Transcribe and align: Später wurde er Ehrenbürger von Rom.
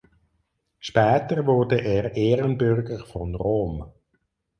Später 0.79 1.45
wurde 1.45 1.79
er 1.79 2.15
Ehrenbürger 2.15 3.05
von 3.05 3.35
Rom. 3.35 3.85